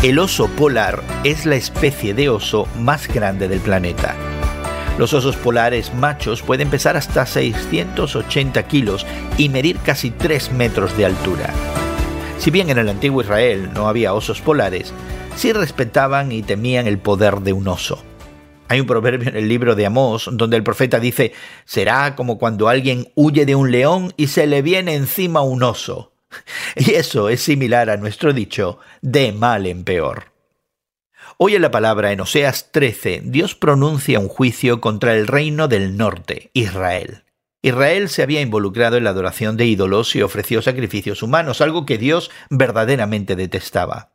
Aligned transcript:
El 0.00 0.20
oso 0.20 0.46
polar 0.46 1.02
es 1.24 1.44
la 1.44 1.56
especie 1.56 2.14
de 2.14 2.28
oso 2.28 2.68
más 2.78 3.12
grande 3.12 3.48
del 3.48 3.58
planeta. 3.58 4.14
Los 4.96 5.12
osos 5.12 5.34
polares 5.34 5.92
machos 5.92 6.40
pueden 6.40 6.70
pesar 6.70 6.96
hasta 6.96 7.26
680 7.26 8.62
kilos 8.68 9.04
y 9.38 9.48
medir 9.48 9.76
casi 9.78 10.12
3 10.12 10.52
metros 10.52 10.96
de 10.96 11.06
altura. 11.06 11.52
Si 12.38 12.52
bien 12.52 12.70
en 12.70 12.78
el 12.78 12.88
antiguo 12.88 13.22
Israel 13.22 13.70
no 13.74 13.88
había 13.88 14.14
osos 14.14 14.40
polares, 14.40 14.94
sí 15.34 15.52
respetaban 15.52 16.30
y 16.30 16.42
temían 16.42 16.86
el 16.86 16.98
poder 16.98 17.40
de 17.40 17.52
un 17.52 17.66
oso. 17.66 18.00
Hay 18.68 18.78
un 18.78 18.86
proverbio 18.86 19.28
en 19.28 19.36
el 19.36 19.48
libro 19.48 19.74
de 19.74 19.86
Amós 19.86 20.30
donde 20.30 20.56
el 20.56 20.62
profeta 20.62 21.00
dice, 21.00 21.32
será 21.64 22.14
como 22.14 22.38
cuando 22.38 22.68
alguien 22.68 23.08
huye 23.16 23.46
de 23.46 23.56
un 23.56 23.72
león 23.72 24.12
y 24.16 24.28
se 24.28 24.46
le 24.46 24.62
viene 24.62 24.94
encima 24.94 25.40
un 25.40 25.64
oso. 25.64 26.12
Y 26.76 26.92
eso 26.92 27.28
es 27.28 27.42
similar 27.42 27.90
a 27.90 27.96
nuestro 27.96 28.32
dicho, 28.32 28.78
de 29.00 29.32
mal 29.32 29.66
en 29.66 29.84
peor. 29.84 30.32
Hoy 31.38 31.54
en 31.54 31.62
la 31.62 31.70
palabra 31.70 32.12
en 32.12 32.20
Oseas 32.20 32.72
13, 32.72 33.22
Dios 33.24 33.54
pronuncia 33.54 34.18
un 34.18 34.28
juicio 34.28 34.80
contra 34.80 35.14
el 35.14 35.26
reino 35.26 35.68
del 35.68 35.96
norte, 35.96 36.50
Israel. 36.52 37.24
Israel 37.62 38.08
se 38.08 38.22
había 38.22 38.40
involucrado 38.40 38.96
en 38.96 39.04
la 39.04 39.10
adoración 39.10 39.56
de 39.56 39.66
ídolos 39.66 40.14
y 40.16 40.22
ofreció 40.22 40.62
sacrificios 40.62 41.22
humanos, 41.22 41.60
algo 41.60 41.86
que 41.86 41.98
Dios 41.98 42.30
verdaderamente 42.50 43.36
detestaba. 43.36 44.12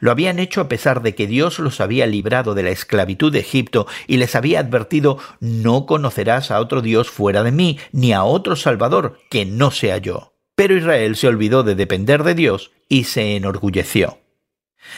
Lo 0.00 0.10
habían 0.10 0.38
hecho 0.38 0.60
a 0.60 0.68
pesar 0.68 1.02
de 1.02 1.14
que 1.14 1.26
Dios 1.26 1.58
los 1.58 1.80
había 1.80 2.06
librado 2.06 2.54
de 2.54 2.62
la 2.62 2.70
esclavitud 2.70 3.32
de 3.32 3.40
Egipto 3.40 3.86
y 4.06 4.16
les 4.16 4.34
había 4.34 4.60
advertido 4.60 5.18
no 5.40 5.86
conocerás 5.86 6.50
a 6.50 6.58
otro 6.58 6.80
Dios 6.80 7.10
fuera 7.10 7.42
de 7.42 7.52
mí, 7.52 7.78
ni 7.92 8.12
a 8.12 8.24
otro 8.24 8.56
Salvador 8.56 9.18
que 9.28 9.44
no 9.44 9.70
sea 9.70 9.98
yo. 9.98 10.29
Pero 10.60 10.76
Israel 10.76 11.16
se 11.16 11.26
olvidó 11.26 11.62
de 11.62 11.74
depender 11.74 12.22
de 12.22 12.34
Dios 12.34 12.70
y 12.86 13.04
se 13.04 13.34
enorgulleció. 13.34 14.18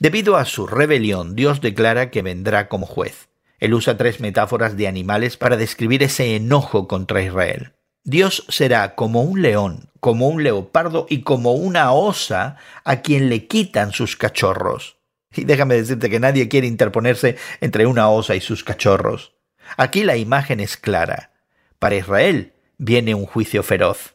Debido 0.00 0.34
a 0.34 0.46
su 0.46 0.66
rebelión, 0.66 1.36
Dios 1.36 1.60
declara 1.60 2.10
que 2.10 2.22
vendrá 2.22 2.66
como 2.68 2.86
juez. 2.86 3.28
Él 3.60 3.72
usa 3.74 3.96
tres 3.96 4.18
metáforas 4.18 4.76
de 4.76 4.88
animales 4.88 5.36
para 5.36 5.56
describir 5.56 6.02
ese 6.02 6.34
enojo 6.34 6.88
contra 6.88 7.22
Israel. 7.22 7.74
Dios 8.02 8.44
será 8.48 8.96
como 8.96 9.22
un 9.22 9.42
león, 9.42 9.90
como 10.00 10.26
un 10.26 10.42
leopardo 10.42 11.06
y 11.08 11.22
como 11.22 11.52
una 11.52 11.92
osa 11.92 12.56
a 12.82 13.02
quien 13.02 13.28
le 13.28 13.46
quitan 13.46 13.92
sus 13.92 14.16
cachorros. 14.16 14.96
Y 15.36 15.44
déjame 15.44 15.76
decirte 15.76 16.10
que 16.10 16.18
nadie 16.18 16.48
quiere 16.48 16.66
interponerse 16.66 17.36
entre 17.60 17.86
una 17.86 18.08
osa 18.08 18.34
y 18.34 18.40
sus 18.40 18.64
cachorros. 18.64 19.36
Aquí 19.76 20.02
la 20.02 20.16
imagen 20.16 20.58
es 20.58 20.76
clara. 20.76 21.30
Para 21.78 21.94
Israel 21.94 22.54
viene 22.76 23.14
un 23.14 23.24
juicio 23.24 23.62
feroz. 23.62 24.13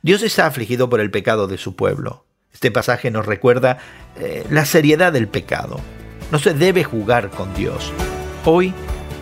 Dios 0.00 0.22
está 0.22 0.46
afligido 0.46 0.88
por 0.88 1.00
el 1.00 1.10
pecado 1.10 1.48
de 1.48 1.58
su 1.58 1.74
pueblo. 1.74 2.24
Este 2.52 2.70
pasaje 2.70 3.10
nos 3.10 3.26
recuerda 3.26 3.78
eh, 4.16 4.46
la 4.48 4.64
seriedad 4.64 5.12
del 5.12 5.26
pecado. 5.26 5.80
No 6.30 6.38
se 6.38 6.54
debe 6.54 6.84
jugar 6.84 7.30
con 7.30 7.52
Dios. 7.54 7.92
Hoy, 8.44 8.72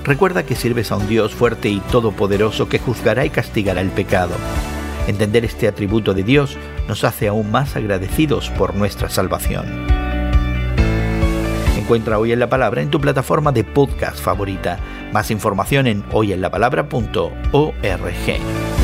recuerda 0.04 0.44
que 0.44 0.54
sirves 0.54 0.92
a 0.92 0.96
un 0.96 1.08
Dios 1.08 1.34
fuerte 1.34 1.70
y 1.70 1.80
todopoderoso 1.80 2.68
que 2.68 2.78
juzgará 2.78 3.24
y 3.24 3.30
castigará 3.30 3.80
el 3.80 3.88
pecado. 3.88 4.34
Entender 5.06 5.46
este 5.46 5.66
atributo 5.66 6.12
de 6.12 6.24
Dios 6.24 6.58
nos 6.88 7.04
hace 7.04 7.28
aún 7.28 7.50
más 7.50 7.74
agradecidos 7.74 8.50
por 8.50 8.74
nuestra 8.74 9.08
salvación. 9.08 9.86
Encuentra 11.78 12.18
Hoy 12.18 12.32
en 12.32 12.40
la 12.40 12.50
Palabra 12.50 12.82
en 12.82 12.90
tu 12.90 13.00
plataforma 13.00 13.50
de 13.50 13.64
podcast 13.64 14.18
favorita. 14.18 14.78
Más 15.10 15.30
información 15.30 15.86
en 15.86 16.04
hoyenlapalabra.org. 16.12 18.75